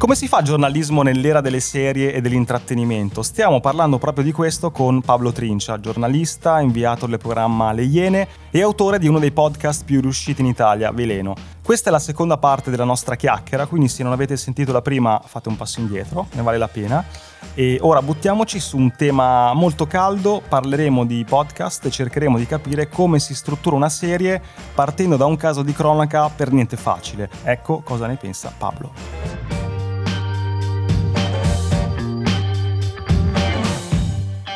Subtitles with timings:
[0.00, 3.22] Come si fa giornalismo nell'era delle serie e dell'intrattenimento?
[3.22, 8.62] Stiamo parlando proprio di questo con Pablo Trincia, giornalista, inviato del programma Le Iene e
[8.62, 11.34] autore di uno dei podcast più riusciti in Italia, Veleno.
[11.62, 15.20] Questa è la seconda parte della nostra chiacchiera, quindi se non avete sentito la prima
[15.22, 17.04] fate un passo indietro, ne vale la pena.
[17.52, 22.88] E ora buttiamoci su un tema molto caldo, parleremo di podcast e cercheremo di capire
[22.88, 24.40] come si struttura una serie
[24.74, 27.28] partendo da un caso di cronaca per niente facile.
[27.42, 29.59] Ecco cosa ne pensa Pablo.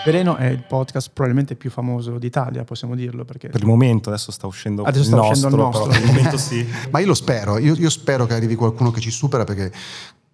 [0.04, 3.24] Veleno è il podcast probabilmente più famoso d'Italia, possiamo dirlo.
[3.24, 3.48] Perché...
[3.48, 5.88] Per il momento adesso sta uscendo adesso sta il nostro, uscendo il nostro.
[5.88, 6.66] per il momento sì.
[6.90, 9.72] Ma io lo spero, io, io, spero che arrivi qualcuno che ci supera perché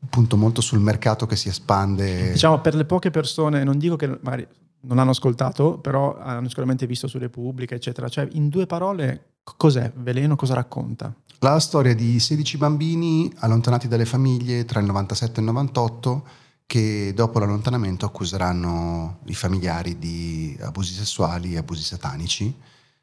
[0.08, 2.32] punto molto sul mercato che si espande.
[2.32, 4.46] Diciamo per le poche persone, non dico che magari
[4.82, 8.08] non hanno ascoltato, però hanno sicuramente visto su Repubblica, eccetera.
[8.08, 10.36] Cioè, in due parole, cos'è Veleno?
[10.36, 11.14] Cosa racconta?
[11.40, 16.24] La storia di 16 bambini allontanati dalle famiglie tra il 97 e il 98
[16.70, 22.54] che dopo l'allontanamento accuseranno i familiari di abusi sessuali e abusi satanici,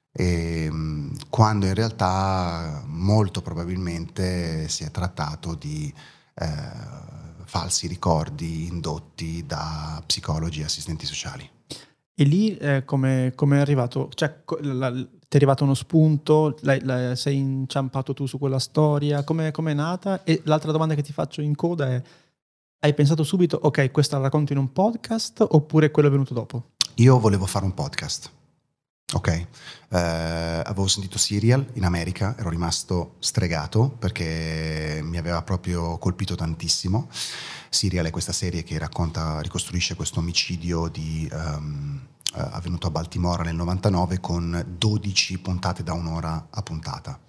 [0.10, 5.94] e, mm, quando in realtà molto probabilmente si è trattato di
[6.36, 6.48] eh,
[7.44, 11.50] falsi ricordi indotti da psicologi e assistenti sociali.
[12.16, 14.10] E lì eh, come è arrivato?
[14.14, 16.58] Cioè, la, ti è arrivato uno spunto?
[16.62, 19.26] La, la, sei inciampato tu su quella storia?
[19.26, 20.24] Come è nata?
[20.24, 22.02] E l'altra domanda che ti faccio in coda è
[22.88, 26.72] hai pensato subito, ok, questa la racconto in un podcast oppure quello è venuto dopo?
[26.96, 28.32] Io volevo fare un podcast.
[29.14, 29.48] Ok, eh,
[29.90, 37.10] avevo sentito Serial in America, ero rimasto stregato perché mi aveva proprio colpito tantissimo.
[37.70, 42.00] Serial è questa serie che racconta, ricostruisce questo omicidio di, um,
[42.36, 47.20] uh, avvenuto a Baltimora nel 99 con 12 puntate da un'ora a puntata.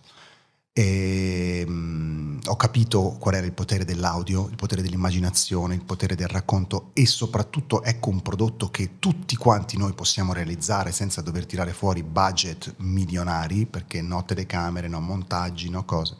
[0.79, 6.29] E, mh, ho capito qual era il potere dell'audio, il potere dell'immaginazione, il potere del
[6.29, 11.73] racconto e soprattutto ecco un prodotto che tutti quanti noi possiamo realizzare senza dover tirare
[11.73, 16.17] fuori budget milionari perché no telecamere, no montaggi, no cose.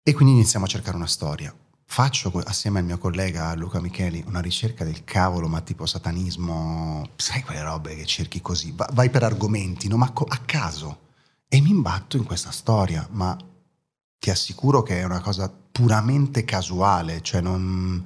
[0.00, 1.52] E quindi iniziamo a cercare una storia.
[1.86, 7.42] Faccio assieme al mio collega Luca Micheli una ricerca del cavolo, ma tipo satanismo, sai
[7.42, 9.96] quelle robe che cerchi così, vai per argomenti, no?
[9.96, 11.02] ma a caso
[11.54, 13.36] e mi imbatto in questa storia, ma
[14.18, 18.04] ti assicuro che è una cosa puramente casuale, cioè non...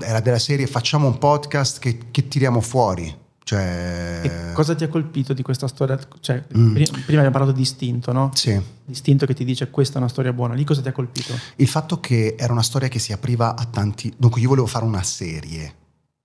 [0.00, 3.16] Era della serie facciamo un podcast che, che tiriamo fuori.
[3.44, 4.22] Cioè...
[4.24, 5.96] E cosa ti ha colpito di questa storia?
[6.18, 6.74] Cioè, mm.
[6.74, 8.32] Prima abbiamo parlato di istinto, no?
[8.34, 8.60] Sì.
[8.86, 10.54] L'istinto che ti dice questa è una storia buona.
[10.54, 11.32] Lì cosa ti ha colpito?
[11.56, 14.12] Il fatto che era una storia che si apriva a tanti...
[14.16, 15.74] Dunque io volevo fare una serie,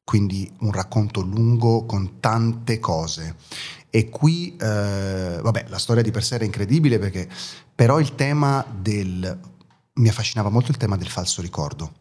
[0.03, 3.35] quindi un racconto lungo con tante cose.
[3.93, 7.27] E qui, eh, vabbè, la storia di per sé era incredibile perché,
[7.75, 9.39] però il tema del,
[9.95, 11.91] mi affascinava molto il tema del falso ricordo,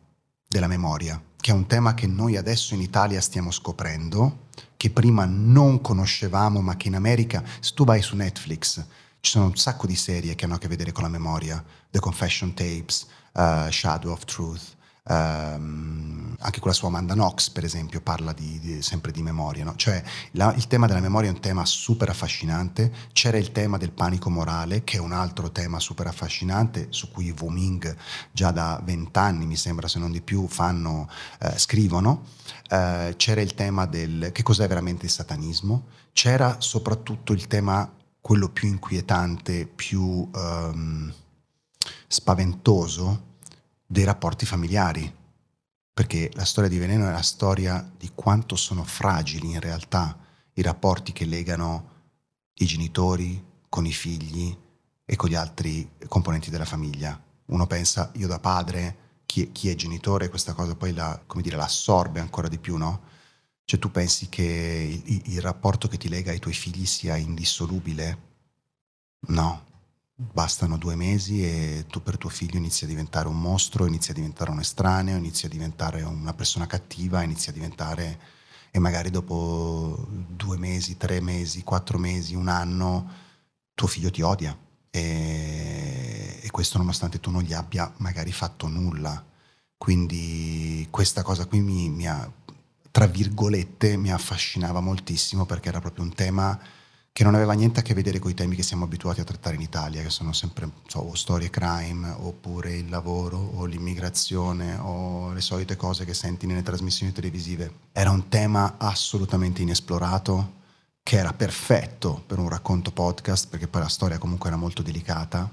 [0.46, 4.46] della memoria, che è un tema che noi adesso in Italia stiamo scoprendo,
[4.76, 8.84] che prima non conoscevamo, ma che in America, se tu vai su Netflix,
[9.20, 11.98] ci sono un sacco di serie che hanno a che vedere con la memoria, The
[11.98, 14.76] Confession Tapes, uh, Shadow of Truth,
[15.10, 19.64] Um, anche con la sua Amanda Knox, per esempio, parla di, di, sempre di memoria.
[19.64, 19.74] No?
[19.76, 22.92] Cioè, la, il tema della memoria è un tema super affascinante.
[23.12, 27.34] C'era il tema del panico morale, che è un altro tema super affascinante, su cui
[27.38, 27.94] Wu Ming
[28.32, 31.08] già da vent'anni, mi sembra, se non di più, fanno,
[31.40, 32.24] eh, scrivono.
[32.68, 35.88] Eh, c'era il tema del che cos'è veramente il satanismo.
[36.12, 41.12] C'era soprattutto il tema, quello più inquietante, più um,
[42.06, 43.28] spaventoso,
[43.92, 45.12] dei rapporti familiari,
[45.92, 50.16] perché la storia di Veleno è la storia di quanto sono fragili in realtà
[50.52, 51.88] i rapporti che legano
[52.54, 54.56] i genitori con i figli
[55.04, 57.20] e con gli altri componenti della famiglia.
[57.46, 62.20] Uno pensa, io da padre, chi, chi è genitore, questa cosa poi la, dire, l'assorbe
[62.20, 63.02] ancora di più, no?
[63.64, 68.28] Cioè tu pensi che il, il rapporto che ti lega ai tuoi figli sia indissolubile?
[69.30, 69.64] No,
[70.20, 74.14] bastano due mesi e tu per tuo figlio inizi a diventare un mostro, inizi a
[74.14, 78.20] diventare un estraneo, inizi a diventare una persona cattiva, inizi a diventare
[78.70, 83.10] e magari dopo due mesi, tre mesi, quattro mesi, un anno,
[83.74, 84.56] tuo figlio ti odia
[84.90, 89.24] e, e questo nonostante tu non gli abbia magari fatto nulla.
[89.78, 92.30] Quindi questa cosa qui mi, mi ha,
[92.90, 96.60] tra virgolette, mi affascinava moltissimo perché era proprio un tema
[97.12, 99.56] che non aveva niente a che vedere con i temi che siamo abituati a trattare
[99.56, 105.32] in Italia, che sono sempre so, o storie crime, oppure il lavoro, o l'immigrazione, o
[105.32, 107.72] le solite cose che senti nelle trasmissioni televisive.
[107.92, 110.58] Era un tema assolutamente inesplorato,
[111.02, 115.50] che era perfetto per un racconto podcast, perché poi la storia comunque era molto delicata,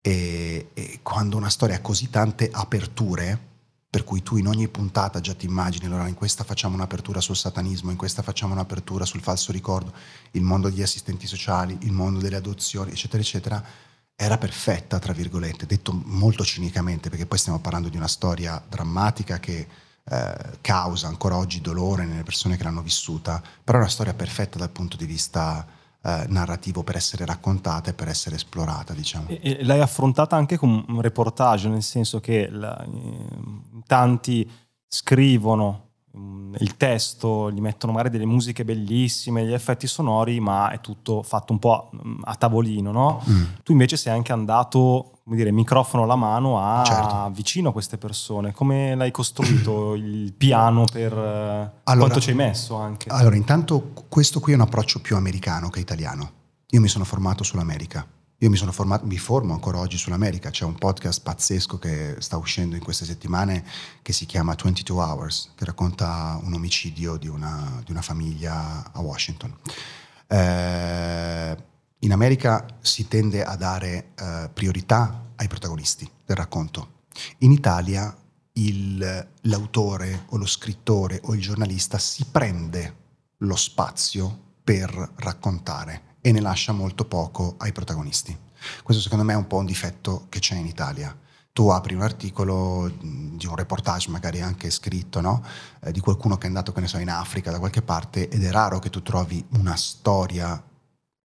[0.00, 3.57] E, e quando una storia ha così tante aperture,
[3.90, 7.36] per cui tu in ogni puntata già ti immagini, allora in questa facciamo un'apertura sul
[7.36, 9.92] satanismo, in questa facciamo un'apertura sul falso ricordo,
[10.32, 13.64] il mondo degli assistenti sociali, il mondo delle adozioni, eccetera, eccetera,
[14.14, 19.38] era perfetta, tra virgolette, detto molto cinicamente, perché poi stiamo parlando di una storia drammatica
[19.38, 19.66] che
[20.04, 24.58] eh, causa ancora oggi dolore nelle persone che l'hanno vissuta, però è una storia perfetta
[24.58, 25.66] dal punto di vista
[26.00, 29.28] eh, narrativo per essere raccontata e per essere esplorata, diciamo.
[29.28, 32.88] E, e l'hai affrontata anche con un reportage, nel senso che la, eh,
[33.88, 34.48] tanti
[34.86, 40.80] scrivono mm, il testo, gli mettono magari delle musiche bellissime, gli effetti sonori, ma è
[40.80, 41.90] tutto fatto un po' a,
[42.30, 43.24] a tavolino, no?
[43.28, 43.42] Mm.
[43.64, 47.30] Tu invece sei anche andato come dire, microfono alla mano a certo.
[47.32, 48.52] vicino a queste persone.
[48.52, 53.10] Come l'hai costruito il piano per allora, quanto ci hai messo anche?
[53.10, 56.30] Allora, intanto questo qui è un approccio più americano che italiano.
[56.70, 58.06] Io mi sono formato sull'America.
[58.40, 60.50] Io mi sono formato, mi formo ancora oggi sull'America.
[60.50, 63.64] C'è un podcast pazzesco che sta uscendo in queste settimane
[64.00, 69.00] che si chiama 22 Hours, che racconta un omicidio di una, di una famiglia a
[69.00, 69.56] Washington.
[70.28, 71.56] Eh,
[71.98, 77.06] in America si tende a dare eh, priorità ai protagonisti del racconto.
[77.38, 78.16] In Italia
[78.52, 82.94] il, l'autore o lo scrittore o il giornalista si prende
[83.38, 88.36] lo spazio per raccontare e ne lascia molto poco ai protagonisti.
[88.82, 91.16] Questo secondo me è un po' un difetto che c'è in Italia.
[91.52, 95.44] Tu apri un articolo di un reportage, magari anche scritto, no?
[95.80, 98.44] eh, di qualcuno che è andato, che ne so, in Africa da qualche parte ed
[98.44, 100.62] è raro che tu trovi una storia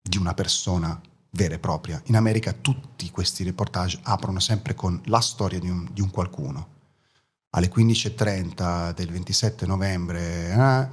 [0.02, 1.00] di una persona
[1.32, 2.02] vera e propria.
[2.06, 6.80] In America tutti questi reportage aprono sempre con la storia di un, di un qualcuno.
[7.54, 10.90] Alle 15.30 del 27 novembre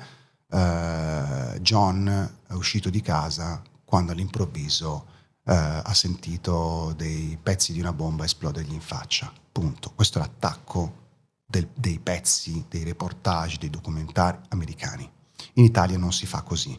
[0.51, 5.07] eh, eh, John è uscito di casa quando all'improvviso
[5.45, 9.33] eh, ha sentito dei pezzi di una bomba esplodergli in faccia.
[9.51, 9.93] Punto.
[9.95, 11.07] Questo è l'attacco
[11.47, 15.11] del, dei pezzi, dei reportage, dei documentari americani.
[15.55, 16.79] In Italia non si fa così.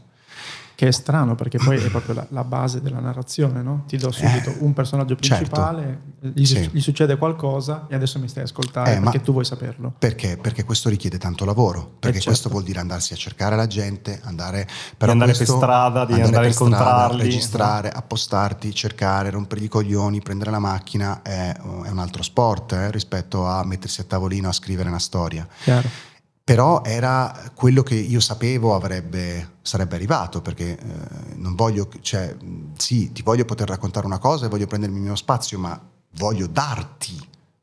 [0.80, 3.84] Che è strano perché poi è proprio la, la base della narrazione, no?
[3.86, 5.36] Ti do subito eh, un personaggio certo.
[5.36, 6.40] principale, certo.
[6.40, 6.70] gli, sì.
[6.72, 9.94] gli, succede qualcosa e adesso mi stai a ascoltare eh, perché tu vuoi saperlo.
[10.00, 10.38] Perché?
[10.38, 12.50] Perché questo richiede tanto lavoro, perché eh, questo certo.
[12.52, 14.66] vuol dire andarsi a cercare la gente, andare,
[14.96, 16.86] però andare per strada, di andare, andare a incontrarli.
[16.86, 22.72] Strada, registrare, appostarti, cercare, rompergli i coglioni, prendere la macchina, è, è un altro sport
[22.72, 25.46] eh, rispetto a mettersi a tavolino a scrivere una storia.
[25.62, 26.08] Chiaro
[26.50, 32.36] però era quello che io sapevo avrebbe, sarebbe arrivato, perché eh, non voglio, cioè,
[32.76, 35.80] sì, ti voglio poter raccontare una cosa e voglio prendermi il mio spazio, ma
[36.14, 37.16] voglio darti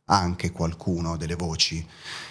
[0.04, 1.84] anche qualcuno delle voci.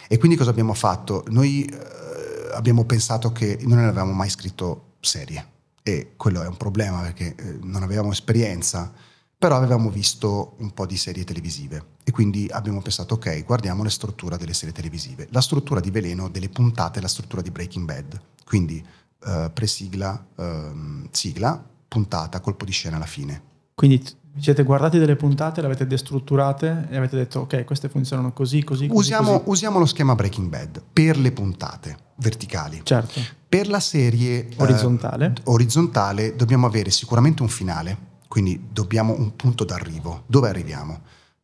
[0.07, 1.25] E quindi cosa abbiamo fatto?
[1.27, 5.45] Noi eh, abbiamo pensato che noi non avevamo mai scritto serie
[5.83, 8.93] e quello è un problema perché eh, non avevamo esperienza
[9.37, 13.89] però avevamo visto un po' di serie televisive e quindi abbiamo pensato ok, guardiamo la
[13.89, 18.19] struttura delle serie televisive, la struttura di Veleno delle puntate, la struttura di Breaking Bad,
[18.45, 18.83] quindi
[19.25, 23.41] uh, presigla, uh, sigla, puntata, colpo di scena alla fine.
[23.73, 24.03] Quindi
[24.33, 28.63] vi siete guardati delle puntate, le avete destrutturate e avete detto ok, queste funzionano così,
[28.63, 29.49] così, così, usiamo, così.
[29.49, 32.81] usiamo lo schema Breaking Bad per le puntate verticali.
[32.83, 33.19] Certo.
[33.47, 39.63] Per la serie orizzontale, uh, orizzontale dobbiamo avere sicuramente un finale quindi dobbiamo un punto
[39.63, 40.23] d'arrivo.
[40.25, 41.01] Dove arriviamo?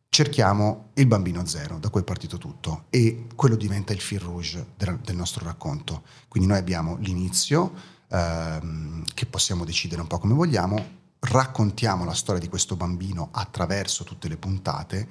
[0.10, 4.74] Cerchiamo il bambino zero, da cui è partito tutto, e quello diventa il fil rouge
[4.78, 6.04] del, del nostro racconto.
[6.28, 7.74] Quindi noi abbiamo l'inizio,
[8.10, 14.04] ehm, che possiamo decidere un po' come vogliamo, raccontiamo la storia di questo bambino attraverso
[14.04, 15.08] tutte le puntate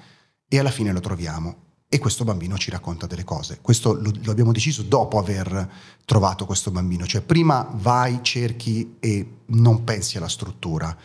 [0.48, 3.58] e alla fine lo troviamo e questo bambino ci racconta delle cose.
[3.60, 5.68] Questo lo, lo, abbiamo deciso dopo aver
[6.04, 10.96] trovato questo bambino, cioè prima vai, cerchi e non pensi alla struttura,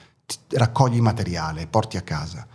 [0.49, 2.47] raccogli materiale, porti a casa.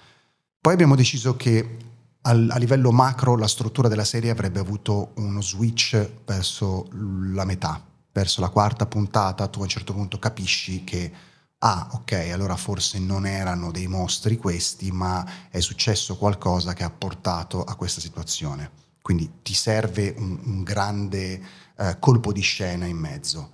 [0.60, 1.76] Poi abbiamo deciso che
[2.22, 8.42] a livello macro la struttura della serie avrebbe avuto uno switch verso la metà, verso
[8.42, 11.10] la quarta puntata, tu a un certo punto capisci che,
[11.58, 16.90] ah ok, allora forse non erano dei mostri questi, ma è successo qualcosa che ha
[16.90, 18.70] portato a questa situazione.
[19.00, 21.42] Quindi ti serve un, un grande
[21.78, 23.52] eh, colpo di scena in mezzo.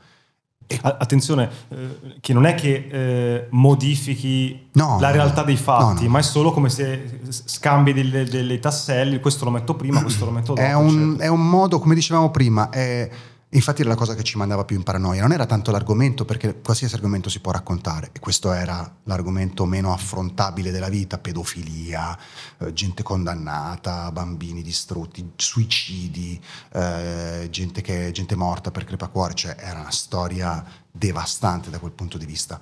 [0.82, 6.08] Attenzione, eh, che non è che eh, modifichi no, la realtà dei fatti, no, no.
[6.08, 10.32] ma è solo come se scambi delle, delle, tasselli, questo lo metto prima, questo lo
[10.32, 10.60] metto dopo.
[10.60, 13.08] È un, è un modo, come dicevamo prima, è
[13.50, 16.60] Infatti era la cosa che ci mandava più in paranoia, non era tanto l'argomento perché
[16.60, 18.10] qualsiasi argomento si può raccontare.
[18.12, 22.18] E questo era l'argomento meno affrontabile della vita, pedofilia,
[22.58, 29.78] eh, gente condannata, bambini distrutti, suicidi, eh, gente, che, gente morta per crepacuore, cioè era
[29.78, 32.60] una storia devastante da quel punto di vista.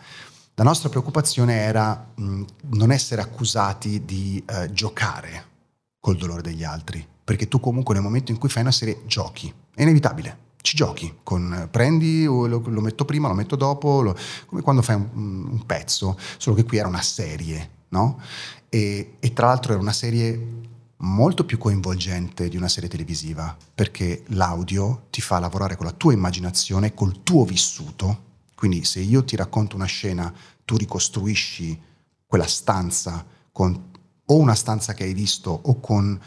[0.57, 5.53] La nostra preoccupazione era mh, non essere accusati di eh, giocare
[5.99, 9.53] col dolore degli altri, perché tu comunque nel momento in cui fai una serie giochi,
[9.75, 10.43] è inevitabile.
[10.65, 14.17] Ci giochi, con, prendi, lo, lo, metto prima, lo metto dopo, lo,
[14.47, 18.19] come quando fai un, un, pezzo, solo che qui era una serie, no?
[18.71, 20.63] E, e tra l'altro era una serie
[20.97, 26.15] molto più coinvolgente di una serie televisiva, perché l'audio ti fa lavorare con la tua
[26.15, 28.23] immaginazione, col tuo vissuto.
[28.55, 30.33] Quindi se io ti racconto una scena,
[30.65, 31.79] tu ricostruisci
[32.27, 33.93] quella stanza con
[34.25, 36.19] o una stanza che hai visto o con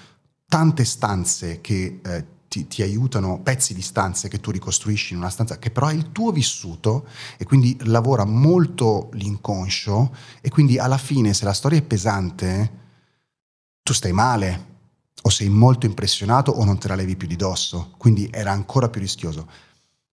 [0.47, 2.25] tante stanze che eh,
[2.57, 5.93] ti, ti, aiutano, pezzi di stanze che tu ricostruisci in una stanza che però è
[5.93, 11.77] il tuo vissuto e quindi lavora molto l'inconscio e quindi alla fine se la storia
[11.77, 12.85] è pesante
[13.83, 14.75] tu stai male
[15.21, 18.89] o sei molto impressionato o non te la levi più di dosso, quindi era ancora
[18.89, 19.49] più rischioso.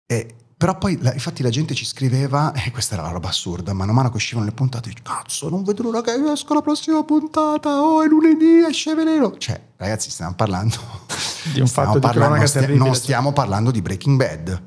[0.05, 3.74] E, però poi, la, infatti, la gente ci scriveva, e questa era la roba assurda,
[3.74, 7.03] mano a mano che uscivano le puntate, cazzo, non vedo l'ora che esca la prossima
[7.03, 9.38] puntata, oh, è lunedì, esce veleno.
[9.38, 10.77] Cioè, ragazzi, stiamo parlando
[11.51, 14.63] di un fatto parlando, di stia, Non stiamo parlando di Breaking Bad,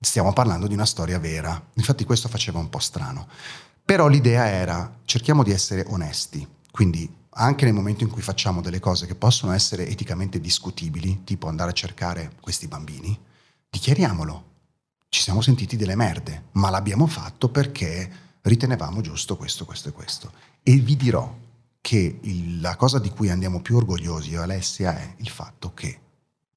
[0.00, 1.64] stiamo parlando di una storia vera.
[1.74, 3.28] Infatti questo faceva un po' strano.
[3.84, 8.80] Però l'idea era, cerchiamo di essere onesti, quindi anche nel momento in cui facciamo delle
[8.80, 13.16] cose che possono essere eticamente discutibili, tipo andare a cercare questi bambini,
[13.70, 14.54] dichiariamolo.
[15.16, 20.30] Ci siamo sentiti delle merde, ma l'abbiamo fatto perché ritenevamo giusto questo, questo e questo.
[20.62, 21.34] E vi dirò
[21.80, 25.72] che il, la cosa di cui andiamo più orgogliosi io e Alessia è il fatto
[25.72, 26.00] che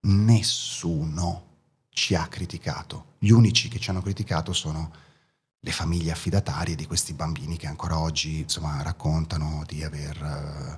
[0.01, 1.45] nessuno
[1.87, 3.13] ci ha criticato.
[3.19, 4.91] Gli unici che ci hanno criticato sono
[5.57, 10.77] le famiglie affidatarie di questi bambini che ancora oggi insomma, raccontano di aver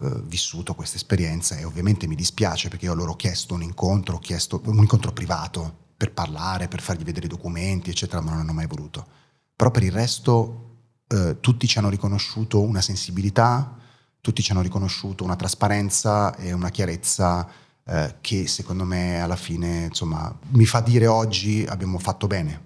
[0.00, 4.16] uh, vissuto questa esperienza e ovviamente mi dispiace perché io loro ho chiesto un incontro,
[4.16, 8.40] ho chiesto un incontro privato per parlare, per fargli vedere i documenti, eccetera, ma non
[8.40, 9.06] hanno mai voluto.
[9.56, 13.76] Però per il resto uh, tutti ci hanno riconosciuto una sensibilità,
[14.20, 17.48] tutti ci hanno riconosciuto una trasparenza e una chiarezza
[17.84, 22.65] uh, che secondo me alla fine insomma, mi fa dire oggi abbiamo fatto bene.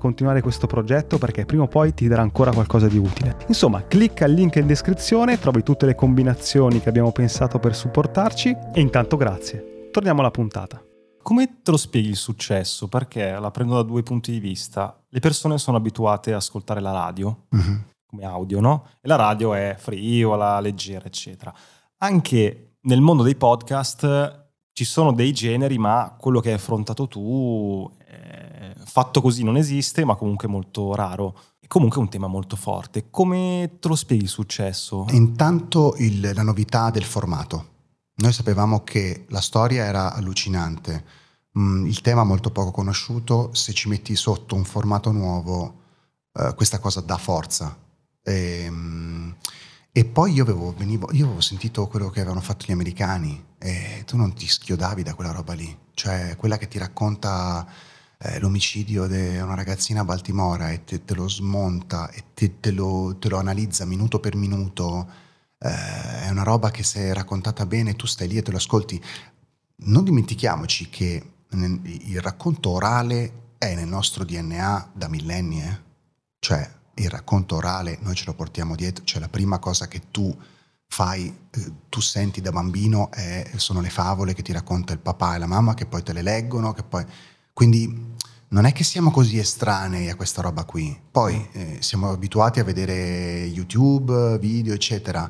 [0.01, 3.37] continuare questo progetto perché prima o poi ti darà ancora qualcosa di utile.
[3.47, 8.57] Insomma, clicca il link in descrizione, trovi tutte le combinazioni che abbiamo pensato per supportarci
[8.73, 9.89] e intanto grazie.
[9.91, 10.83] Torniamo alla puntata.
[11.21, 12.87] Come te lo spieghi il successo?
[12.87, 14.99] Perché la prendo da due punti di vista.
[15.07, 17.81] Le persone sono abituate ad ascoltare la radio uh-huh.
[18.07, 18.87] come audio, no?
[18.99, 21.53] E la radio è frivola, leggera, eccetera.
[21.97, 24.39] Anche nel mondo dei podcast
[24.73, 27.87] ci sono dei generi, ma quello che hai affrontato tu
[28.91, 31.35] fatto così non esiste, ma comunque molto raro.
[31.59, 33.09] E comunque è un tema molto forte.
[33.09, 35.05] Come te lo spieghi il successo?
[35.11, 37.69] Intanto il, la novità del formato.
[38.15, 41.05] Noi sapevamo che la storia era allucinante,
[41.57, 45.79] mm, il tema molto poco conosciuto, se ci metti sotto un formato nuovo,
[46.33, 47.75] eh, questa cosa dà forza.
[48.21, 49.31] E, mm,
[49.93, 54.03] e poi io avevo, venivo, io avevo sentito quello che avevano fatto gli americani e
[54.05, 57.67] tu non ti schiodavi da quella roba lì, cioè quella che ti racconta
[58.23, 62.71] eh, l'omicidio di una ragazzina a Baltimora e te, te lo smonta e te, te,
[62.71, 65.09] lo, te, lo, analizza minuto per minuto,
[65.57, 69.01] eh, è una roba che se raccontata bene tu stai lì e te lo ascolti.
[69.83, 75.79] Non dimentichiamoci che il racconto orale è nel nostro DNA da millenni, eh?
[76.39, 80.35] cioè il racconto orale noi ce lo portiamo dietro, cioè la prima cosa che tu
[80.87, 85.35] fai, eh, tu senti da bambino è, sono le favole che ti racconta il papà
[85.35, 87.05] e la mamma che poi te le leggono, che poi
[87.61, 88.15] quindi
[88.47, 90.99] non è che siamo così estranei a questa roba qui.
[91.11, 95.29] Poi eh, siamo abituati a vedere YouTube, video, eccetera,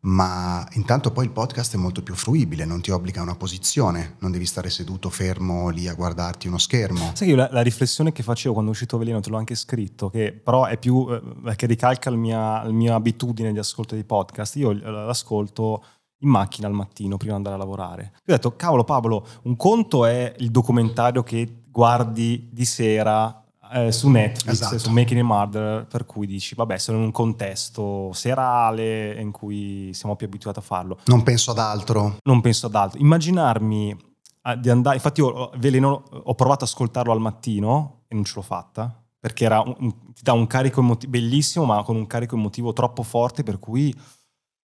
[0.00, 4.16] ma intanto poi il podcast è molto più fruibile, non ti obbliga a una posizione,
[4.18, 7.12] non devi stare seduto fermo lì a guardarti uno schermo.
[7.14, 10.10] Sai che la, la riflessione che facevo quando è uscito Veleno, te l'ho anche scritto,
[10.10, 14.02] che però è più, eh, che ricalca la mia, la mia abitudine di ascolto di
[14.02, 14.56] podcast.
[14.56, 15.84] Io l'ascolto
[16.20, 18.02] in macchina al mattino prima di andare a lavorare.
[18.26, 23.92] Io ho detto, cavolo Paolo, un conto è il documentario che guardi di sera eh,
[23.92, 24.78] su Netflix, Esatto.
[24.78, 29.90] su Making a Murder, per cui dici, vabbè, sono in un contesto serale in cui
[29.92, 30.98] siamo più abituati a farlo.
[31.06, 32.16] Non penso ad altro.
[32.24, 32.98] Non penso ad altro.
[33.00, 33.96] Immaginarmi
[34.42, 38.24] eh, di andare, infatti io eh, Veleno ho provato ad ascoltarlo al mattino e non
[38.24, 42.36] ce l'ho fatta, perché un- ti dà un carico emotivo bellissimo, ma con un carico
[42.36, 43.94] emotivo troppo forte, per cui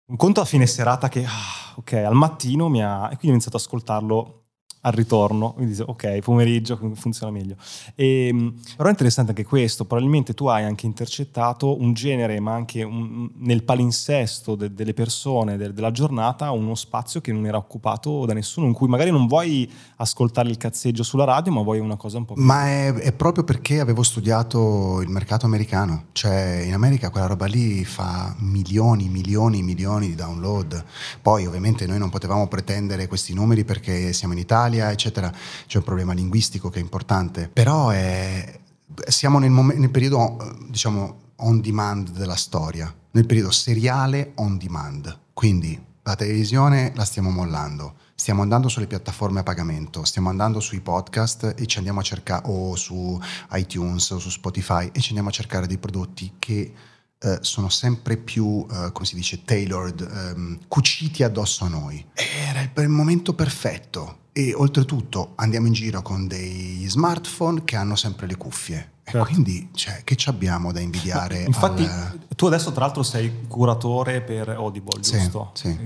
[0.09, 3.05] un conto a fine serata che, ah, ok, al mattino mi ha...
[3.07, 4.46] E quindi ho iniziato ad ascoltarlo
[4.83, 7.57] al ritorno, quindi dice, ok, pomeriggio funziona meglio.
[7.95, 12.55] E, mh, però è interessante anche questo, probabilmente tu hai anche intercettato un genere, ma
[12.55, 17.57] anche un- nel palinsesto de- delle persone de- della giornata, uno spazio che non era
[17.57, 21.79] occupato da nessuno, in cui magari non vuoi ascoltare il cazzeggio sulla radio, ma vuoi
[21.81, 22.43] una cosa un po' più...
[22.43, 27.47] Ma è, è proprio perché avevo studiato il mercato americano, cioè in America quella roba
[27.47, 30.85] lì fa milioni, milioni, milioni di download.
[31.21, 35.33] Poi ovviamente noi non potevamo pretendere questi numeri perché siamo in Italia, eccetera,
[35.67, 38.61] c'è un problema linguistico che è importante, però è-
[39.07, 40.37] siamo nel, momen- nel periodo,
[40.69, 45.19] diciamo, on demand della storia, nel periodo seriale on demand.
[45.33, 50.81] Quindi la televisione la stiamo mollando, stiamo andando sulle piattaforme a pagamento, stiamo andando sui
[50.81, 53.21] podcast e ci andiamo a cercare, o su
[53.53, 56.73] iTunes o su Spotify, e ci andiamo a cercare dei prodotti che
[57.19, 62.05] eh, sono sempre più, eh, come si dice, tailored, ehm, cuciti addosso a noi.
[62.15, 64.25] Era il, il momento perfetto.
[64.33, 68.91] E oltretutto andiamo in giro con dei smartphone che hanno sempre le cuffie.
[69.09, 69.25] Certo.
[69.33, 71.45] quindi, cioè, che ci abbiamo da invidiare?
[71.45, 75.51] Infatti, al- tu adesso tra l'altro sei curatore per Audible, Sì, giusto?
[75.55, 75.79] sì.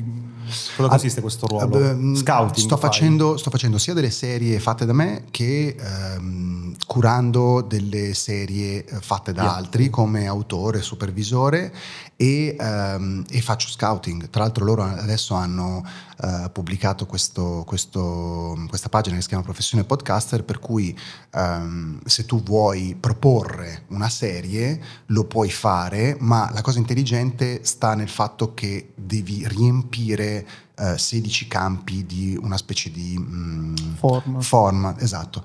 [0.74, 1.66] Cosa consiste questo ruolo?
[1.68, 2.56] Beh, Scouting?
[2.66, 8.84] Sto facendo, sto facendo sia delle serie fatte da me che ehm, curando delle serie
[8.86, 11.72] eh, fatte da Di altri come autore, supervisore
[12.20, 14.28] e, ehm, e faccio scouting.
[14.28, 15.82] Tra l'altro loro adesso hanno
[16.22, 20.94] eh, pubblicato questo- questo- questa pagina che si chiama Professione Podcaster per cui
[21.32, 27.94] ehm, se tu vuoi proporre una serie lo puoi fare, ma la cosa intelligente sta
[27.94, 34.42] nel fatto che devi riempire eh, 16 campi di una specie di mm, Format.
[34.42, 35.42] format, esatto.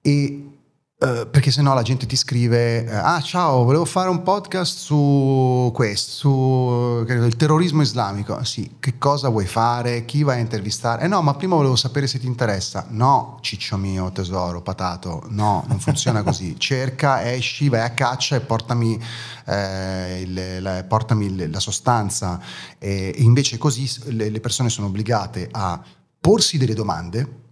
[0.00, 0.57] E
[1.00, 5.70] eh, perché sennò la gente ti scrive: eh, Ah, ciao, volevo fare un podcast su
[5.72, 8.42] questo, su il terrorismo islamico.
[8.42, 10.04] Sì, che cosa vuoi fare?
[10.04, 11.04] Chi vai a intervistare?
[11.04, 12.86] Eh no, ma prima volevo sapere se ti interessa.
[12.88, 15.22] No, ciccio mio, tesoro, patato.
[15.28, 16.54] No, non funziona così.
[16.58, 19.00] Cerca, esci, vai a caccia e portami,
[19.46, 22.40] eh, il- la, portami la sostanza.
[22.76, 25.80] E, e invece così le, le persone sono obbligate a
[26.20, 27.46] porsi delle domande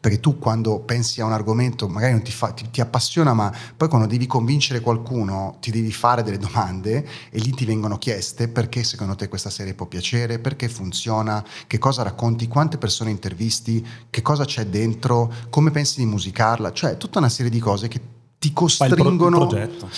[0.00, 3.52] perché tu quando pensi a un argomento magari non ti, fa- ti- ti appassiona, ma
[3.76, 8.48] poi quando devi convincere qualcuno ti devi fare delle domande e lì ti vengono chieste
[8.48, 13.86] perché secondo te questa serie può piacere, perché funziona, che cosa racconti, quante persone intervisti,
[14.08, 18.00] che cosa c'è dentro, come pensi di musicarla, cioè tutta una serie di cose che
[18.38, 19.38] ti Fai il, pro- il costringono...
[19.46, 19.90] progetto.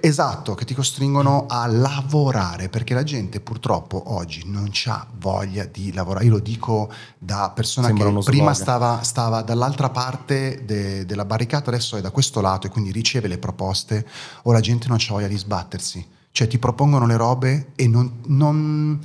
[0.00, 5.92] Esatto, che ti costringono a lavorare, perché la gente purtroppo oggi non ha voglia di
[5.92, 6.24] lavorare.
[6.26, 11.70] Io lo dico da persona Sembra che prima stava, stava dall'altra parte de- della barricata,
[11.70, 14.06] adesso è da questo lato e quindi riceve le proposte,
[14.42, 16.06] o la gente non ha voglia di sbattersi.
[16.32, 19.00] Cioè ti propongono le robe e non, non-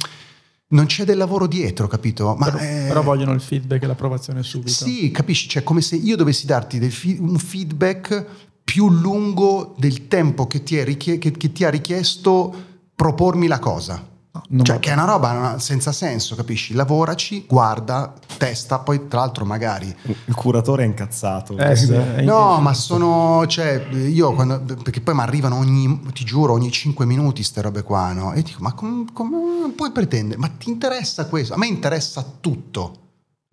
[0.71, 2.35] non c'è del lavoro dietro, capito?
[2.37, 4.71] Ma però, eh, però vogliono il feedback e l'approvazione subito.
[4.71, 5.47] sì, capisci?
[5.47, 8.25] Cioè, come se io dovessi darti fi- un feedback
[8.71, 12.53] più lungo del tempo che ti, è richie- che- che ti ha richiesto
[12.95, 14.05] propormi la cosa.
[14.31, 16.75] No, non Cioè, che è una roba senza senso, capisci?
[16.75, 19.91] Lavoraci, guarda, testa, poi tra l'altro magari
[20.25, 21.57] Il curatore è incazzato.
[21.57, 26.23] Eh, sì, è No, ma sono, cioè, io quando, perché poi mi arrivano ogni, ti
[26.23, 28.33] giuro, ogni 5 minuti ste robe qua, no?
[28.33, 30.39] E dico, ma com- come puoi pretendere?
[30.39, 31.55] Ma ti interessa questo?
[31.55, 32.97] A me interessa tutto.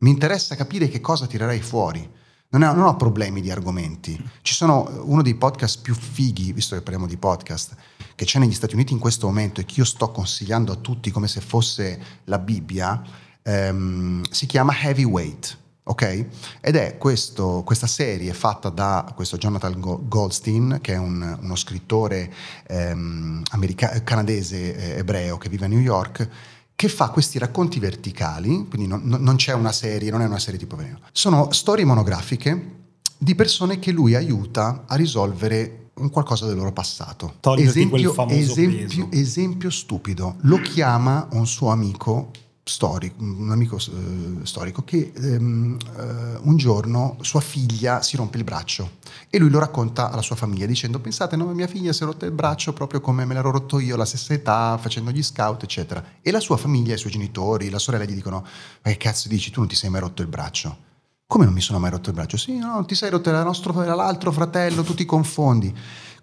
[0.00, 2.06] Mi interessa capire che cosa tirerai fuori.
[2.48, 4.18] Non, è- non ho problemi di argomenti.
[4.42, 7.74] Ci sono uno dei podcast più fighi, visto che parliamo di podcast,
[8.14, 11.10] che c'è negli Stati Uniti in questo momento e che io sto consigliando a tutti
[11.10, 13.02] come se fosse la Bibbia,
[13.42, 15.58] ehm, si chiama Heavyweight.
[15.88, 16.26] Ok?
[16.60, 21.54] Ed è questo- questa serie fatta da questo Jonathan Go- Goldstein, che è un- uno
[21.56, 22.32] scrittore
[22.68, 26.28] ehm, america- canadese eh, ebreo che vive a New York,
[26.76, 30.60] che fa questi racconti verticali, quindi non, non- c'è una serie, non è una serie
[30.60, 31.00] tipo Veneno.
[31.10, 32.74] Sono storie monografiche
[33.16, 37.36] di persone che lui aiuta a risolvere un qualcosa del loro passato.
[37.40, 42.30] Toglierti Esempio, esempio, esempio stupido, lo chiama un suo amico
[42.68, 48.44] storico, un amico eh, storico che ehm, eh, un giorno sua figlia si rompe il
[48.44, 48.96] braccio
[49.30, 52.26] e lui lo racconta alla sua famiglia dicendo pensate no mia figlia si è rotta
[52.26, 56.04] il braccio proprio come me l'ero rotto io alla stessa età facendo gli scout eccetera
[56.20, 59.52] e la sua famiglia i suoi genitori la sorella gli dicono ma che cazzo dici
[59.52, 60.86] tu non ti sei mai rotto il braccio
[61.28, 62.36] come non mi sono mai rotto il braccio?
[62.36, 65.74] Sì, no, non ti sei rotto, era, nostro, era l'altro fratello, tu ti confondi.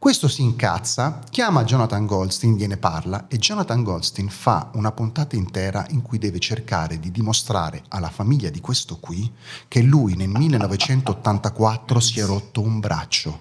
[0.03, 5.85] Questo si incazza, chiama Jonathan Goldstein, gliene parla e Jonathan Goldstein fa una puntata intera
[5.91, 9.31] in cui deve cercare di dimostrare alla famiglia di questo qui
[9.69, 13.39] che lui nel 1984 si è rotto un braccio.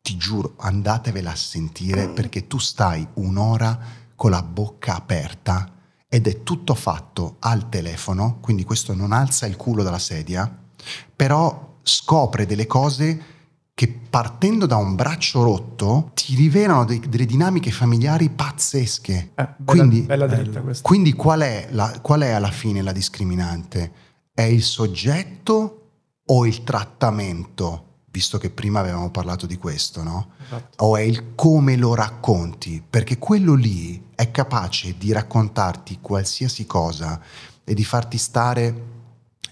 [0.00, 3.76] Ti giuro, andatevela a sentire perché tu stai un'ora
[4.14, 5.68] con la bocca aperta
[6.08, 10.48] ed è tutto fatto al telefono, quindi questo non alza il culo dalla sedia,
[11.16, 13.37] però scopre delle cose
[13.78, 19.30] che partendo da un braccio rotto ti rivelano dei, delle dinamiche familiari pazzesche.
[19.36, 20.82] Eh, bella, quindi, bella dritta questa.
[20.82, 23.92] quindi qual, è la, qual è alla fine la discriminante?
[24.34, 25.90] È il soggetto
[26.26, 27.84] o il trattamento?
[28.10, 30.30] Visto che prima avevamo parlato di questo, no?
[30.44, 30.84] Esatto.
[30.84, 32.82] O è il come lo racconti?
[32.84, 37.20] Perché quello lì è capace di raccontarti qualsiasi cosa
[37.62, 38.97] e di farti stare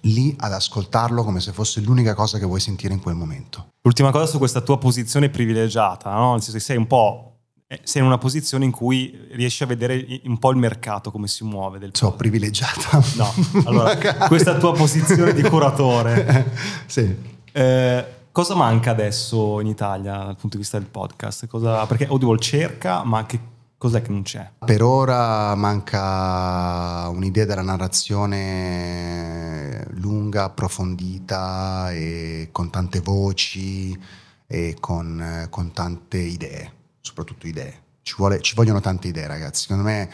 [0.06, 3.72] lì ad ascoltarlo come se fosse l'unica cosa che vuoi sentire in quel momento.
[3.82, 6.32] L'ultima cosa su questa tua posizione privilegiata, no?
[6.32, 7.36] nel senso che sei un po'
[7.68, 11.26] eh, sei in una posizione in cui riesci a vedere un po' il mercato come
[11.26, 13.02] si muove del So privilegiata.
[13.16, 13.32] No,
[13.64, 13.96] allora
[14.28, 16.54] questa tua posizione di curatore.
[16.86, 17.34] sì.
[17.50, 21.48] Eh, cosa manca adesso in Italia dal punto di vista del podcast?
[21.48, 23.40] Cosa, perché Audible cerca, ma che
[23.78, 24.50] cos'è che non c'è?
[24.64, 33.98] Per ora manca un'idea della narrazione lunga, approfondita e con tante voci
[34.46, 37.82] e con, con tante idee, soprattutto idee.
[38.02, 39.62] Ci, vuole, ci, vogliono tante idee, ragazzi.
[39.62, 40.08] Secondo me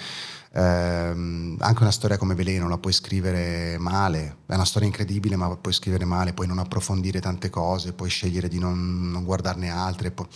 [0.53, 5.55] ehm, anche una storia come Veleno la puoi scrivere male, è una storia incredibile, ma
[5.57, 10.11] puoi scrivere male, puoi non approfondire tante cose, puoi scegliere di non, non guardarne altre.
[10.11, 10.27] Poi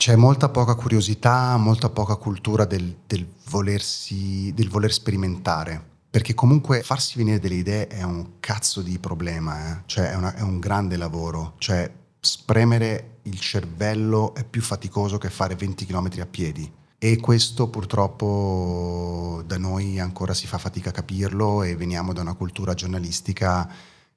[0.00, 5.88] c'è molta poca curiosità, molta poca cultura del, del, volersi, del voler sperimentare.
[6.08, 9.82] Perché comunque farsi venire delle idee è un cazzo di problema, eh?
[9.84, 11.52] cioè è, una, è, un grande lavoro.
[11.58, 16.72] Cioè spremere il cervello è più faticoso che fare 20 km a piedi.
[16.96, 22.34] E questo purtroppo da noi ancora si fa fatica a capirlo e veniamo da una
[22.34, 23.70] cultura giornalistica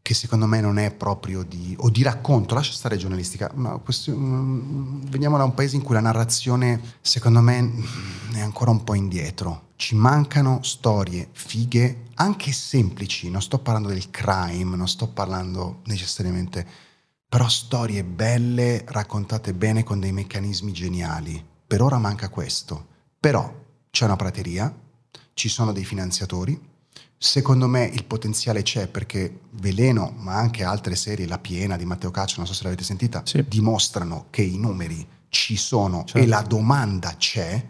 [0.04, 4.12] che secondo me non è proprio di, o di racconto, lascia stare giornalistica, ma questo,
[4.12, 7.72] mm, veniamo da un paese in cui la narrazione secondo me
[8.34, 9.70] è ancora un po' indietro.
[9.78, 16.68] Ci mancano storie fighe, anche semplici, non sto parlando del crime, non sto parlando necessariamente,
[17.30, 21.42] però storie belle, raccontate bene con dei meccanismi geniali.
[21.66, 22.88] Per ora manca questo,
[23.18, 23.52] però
[23.90, 24.74] c'è una prateria,
[25.34, 26.72] ci sono dei finanziatori,
[27.24, 32.12] Secondo me il potenziale c'è perché Veleno, ma anche altre serie, La Piena di Matteo
[32.12, 33.46] Caccio, non so se l'avete sentita, sì.
[33.48, 36.18] dimostrano che i numeri ci sono certo.
[36.18, 37.66] e la domanda c'è,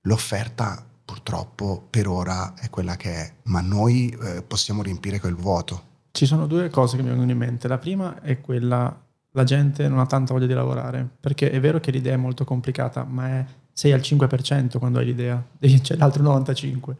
[0.00, 5.82] l'offerta purtroppo per ora è quella che è, ma noi eh, possiamo riempire quel vuoto.
[6.10, 7.68] Ci sono due cose che mi vengono in mente.
[7.68, 11.78] La prima è quella, la gente non ha tanta voglia di lavorare, perché è vero
[11.78, 16.24] che l'idea è molto complicata, ma è, sei al 5% quando hai l'idea, c'è l'altro
[16.24, 16.96] 95%.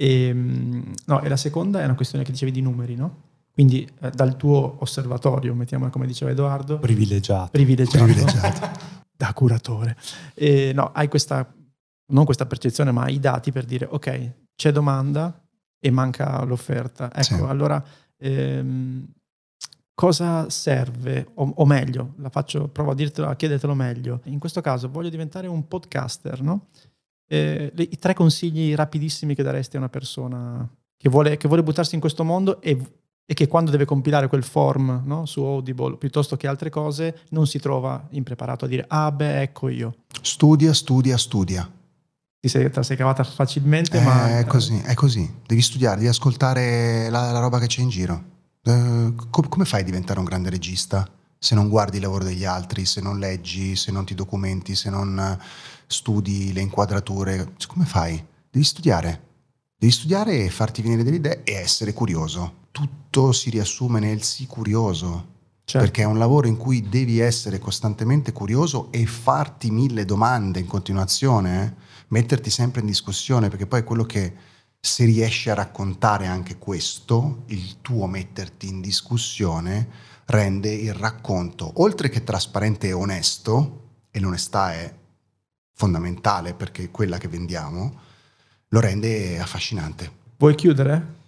[0.00, 3.28] E, ehm, no, e la seconda è una questione che dicevi di numeri, no?
[3.52, 6.78] Quindi eh, dal tuo osservatorio, mettiamola come diceva Edoardo.
[6.78, 7.50] Privilegiato.
[7.50, 8.04] Privilegiato.
[8.04, 8.70] Privilegiato.
[9.14, 9.98] da curatore.
[10.32, 11.46] E, no, hai questa,
[12.12, 15.38] non questa percezione, ma i dati per dire, ok, c'è domanda
[15.78, 17.12] e manca l'offerta.
[17.12, 17.42] Ecco, Sì.
[17.42, 17.84] allora
[18.16, 19.06] ehm,
[19.92, 21.28] cosa serve?
[21.34, 24.22] O, o meglio, la faccio, provo a, dirtelo, a chiedertelo meglio.
[24.24, 26.68] In questo caso voglio diventare un podcaster, no?
[27.32, 31.62] Eh, le- I tre consigli rapidissimi che daresti a una persona che vuole, che vuole
[31.62, 32.76] buttarsi in questo mondo e,
[33.24, 37.46] e che quando deve compilare quel form no, su Audible piuttosto che altre cose non
[37.46, 39.94] si trova impreparato a dire ah beh ecco io.
[40.20, 41.70] Studia, studia, studia.
[42.40, 44.38] Ti sei, te sei cavata facilmente Eh, ma...
[44.40, 45.32] è così, è così.
[45.46, 48.24] Devi studiare, devi ascoltare la, la roba che c'è in giro.
[48.64, 51.08] Eh, com- come fai a diventare un grande regista
[51.42, 54.90] se non guardi il lavoro degli altri, se non leggi, se non ti documenti, se
[54.90, 55.42] non eh,
[55.86, 57.54] studi le inquadrature?
[57.66, 58.22] Come fai?
[58.50, 59.28] Devi studiare.
[59.74, 62.66] Devi studiare e farti venire delle idee e essere curioso.
[62.70, 65.38] Tutto si riassume nel sii curioso.
[65.64, 65.86] Certo.
[65.86, 70.66] Perché è un lavoro in cui devi essere costantemente curioso e farti mille domande in
[70.66, 71.72] continuazione, eh?
[72.08, 74.34] metterti sempre in discussione, perché poi è quello che
[74.80, 82.08] se riesci a raccontare anche questo, il tuo metterti in discussione rende il racconto, oltre
[82.08, 84.94] che trasparente e onesto, e l'onestà è
[85.74, 88.00] fondamentale perché è quella che vendiamo,
[88.68, 90.18] lo rende affascinante.
[90.38, 91.18] Vuoi chiudere?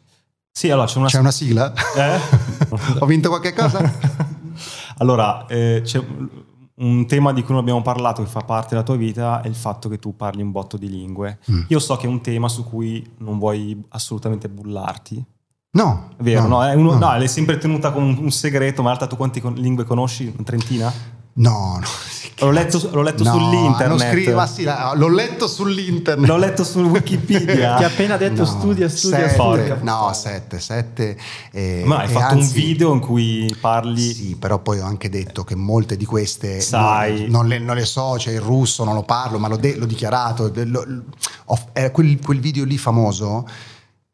[0.50, 1.08] Sì, allora c'è una...
[1.08, 1.72] C'è una sigla?
[1.96, 2.20] Eh?
[3.00, 3.80] Ho vinto qualche cosa?
[4.98, 6.02] allora, eh, c'è
[6.76, 9.54] un tema di cui non abbiamo parlato che fa parte della tua vita è il
[9.54, 11.38] fatto che tu parli un botto di lingue.
[11.50, 11.62] Mm.
[11.68, 15.24] Io so che è un tema su cui non vuoi assolutamente bullarti.
[15.72, 16.10] No.
[16.16, 16.64] È vero, no?
[16.64, 16.98] È, uno- no.
[16.98, 20.34] no, l'hai sempre tenuta come un, segreto, ma in realtà tu quanti con- lingue conosci?
[20.44, 20.92] Trentina?
[21.34, 21.86] No, no.
[22.42, 23.88] L'ho letto, l'ho letto No, sull'internet.
[23.88, 26.26] Non scriva, sì, l'ho letto sull'internet.
[26.28, 27.76] L'ho letto su Wikipedia.
[27.76, 29.78] Ti ha appena detto No, studia, studia, sette, studia.
[29.82, 31.16] No, sette, sette.
[31.52, 34.12] eh, Ma hai e fatto un anzi- video in cui parli...
[34.12, 37.20] Sì, però poi ho anche detto che molte di queste Sai.
[37.22, 39.76] non, non le, non le so, cioè il russo non lo parlo, ma l'ho, de-
[39.76, 40.50] l'ho dichiarato.
[40.64, 40.84] lo-
[41.46, 43.46] ho- eh, quel, quel video lì famoso.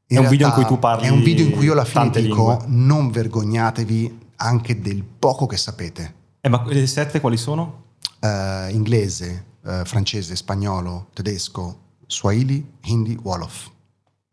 [0.07, 2.09] È un video in cui tu parli È un video in cui io alla fine
[2.11, 2.65] dico: lingue.
[2.69, 6.15] non vergognatevi anche del poco che sapete.
[6.41, 7.87] Eh, ma le sette quali sono?
[8.21, 13.71] Eh, inglese, eh, francese, spagnolo, tedesco, swahili, hindi, wolof.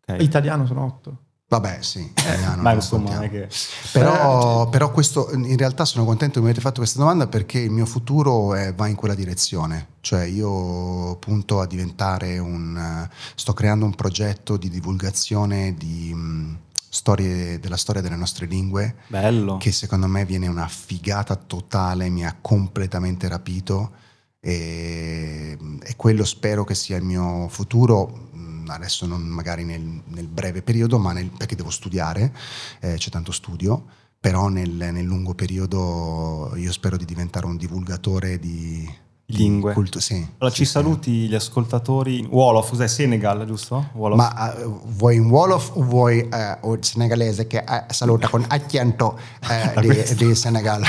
[0.06, 0.20] Ok.
[0.20, 1.18] Italiano sono otto.
[1.48, 3.26] Vabbè, sì, italiano, Ma insomma, contiamo.
[3.26, 3.54] non è che...
[3.92, 7.70] Però, però questo, in realtà sono contento che mi avete fatto questa domanda perché il
[7.70, 9.90] mio futuro è- va in quella direzione.
[10.00, 12.76] Cioè io punto a diventare un...
[12.76, 16.58] eh, sto creando un progetto di divulgazione di mh,
[16.96, 19.58] storie, della storia delle nostre lingue Bello.
[19.58, 23.92] che secondo me viene una figata totale, mi ha completamente rapito
[24.40, 30.28] e, e quello spero che sia il mio futuro, mh, adesso non magari nel, nel
[30.28, 32.32] breve periodo, ma nel- perché devo studiare,
[32.80, 33.84] eh, c'è tanto studio,
[34.18, 39.72] però nel, nel lungo periodo io spero di diventare un divulgatore di, di Lingue.
[39.72, 40.70] cultu- sì, Allora sì, ci sì.
[40.70, 42.26] saluti gli ascoltatori.
[42.30, 42.86] Wolof, cos'è?
[42.86, 43.88] Senegal, giusto?
[43.94, 44.16] Wolof.
[44.18, 46.28] Ma eh, vuoi in Wolof o vuoi
[46.60, 49.18] o il senegalese che eh, saluta con accento
[49.80, 50.82] di, di Senegal?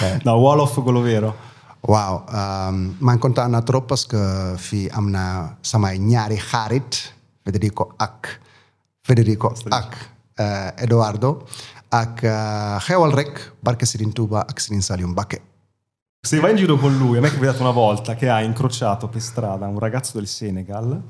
[0.00, 0.18] Eh.
[0.24, 1.34] No, Wolof quello vero.
[1.82, 7.94] Wauw, um, man kontaan naa trop parce que fii am na samay ñaari xarit Federico
[7.96, 8.40] ak
[9.00, 9.96] Federico ak
[10.76, 11.46] Eduardo
[11.90, 15.40] ak eh, xewal rek barke Serigne Touba ak Serigne Saliou Mbacké.
[16.22, 19.08] Se vai in giro con lui, a me è capitato una volta che ha incrociato
[19.08, 21.00] per strada un ragazzo del Senegal,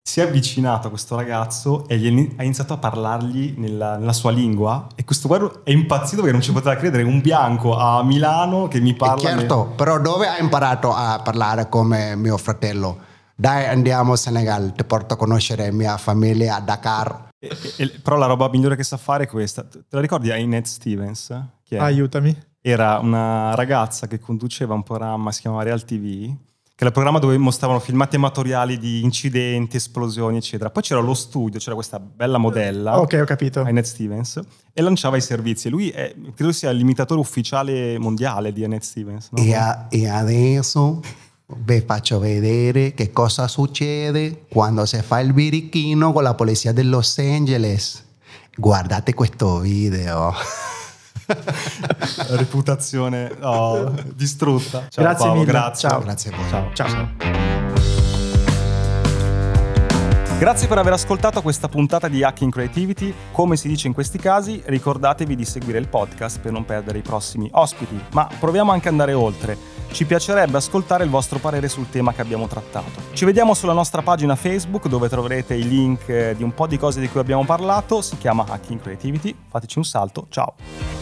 [0.00, 2.06] si è avvicinato a questo ragazzo e gli
[2.36, 6.40] ha iniziato a parlargli nella, nella sua lingua e questo guardo è impazzito perché non
[6.40, 9.30] ci poteva credere, un bianco a Milano che mi parla...
[9.30, 13.10] nel- certo, però dove hai imparato a parlare come mio fratello?
[13.34, 17.30] Dai andiamo a Senegal, ti porto a conoscere mia famiglia a Dakar.
[17.40, 19.64] E- e- però la roba migliore che sa fare è questa.
[19.64, 21.42] Te la ricordi Inette Stevens?
[21.64, 21.78] Chi è?
[21.78, 22.50] Aiutami.
[22.64, 26.32] Era una ragazza che conduceva un programma, si chiamava Real TV,
[26.74, 30.70] che era il programma dove mostravano filmati amatoriali di incidenti, esplosioni, eccetera.
[30.70, 33.60] Poi c'era lo studio, c'era questa bella modella, Ok, ho capito.
[33.62, 34.40] Annette Stevens,
[34.72, 35.68] e lanciava i servizi.
[35.68, 39.28] Lui è, credo sia l'imitatore ufficiale mondiale di Annette Stevens.
[39.32, 39.42] no?
[39.42, 41.00] E, a- e adesso
[41.54, 46.82] vi faccio vedere che cosa succede quando si fa il birichino con la polizia di
[46.84, 48.04] Los Angeles.
[48.56, 50.32] Guardate questo video.
[52.36, 54.86] Reputazione oh, distrutta.
[54.88, 55.52] Ciao Grazie Paolo, mille.
[55.52, 55.88] grazie.
[55.88, 56.00] Ciao.
[56.00, 56.48] Grazie a voi.
[56.48, 56.70] Ciao.
[56.72, 57.42] Ciao.
[60.42, 63.14] Grazie per aver ascoltato questa puntata di Hacking Creativity.
[63.30, 67.02] Come si dice in questi casi, ricordatevi di seguire il podcast per non perdere i
[67.02, 69.56] prossimi ospiti, ma proviamo anche ad andare oltre.
[69.92, 72.90] Ci piacerebbe ascoltare il vostro parere sul tema che abbiamo trattato.
[73.12, 76.98] Ci vediamo sulla nostra pagina Facebook dove troverete i link di un po' di cose
[76.98, 79.32] di cui abbiamo parlato, si chiama Hacking Creativity.
[79.48, 81.01] Fateci un salto, ciao.